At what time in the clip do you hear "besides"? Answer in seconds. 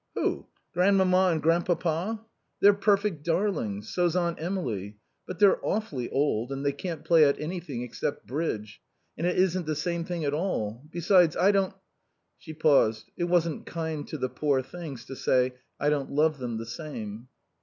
10.91-11.37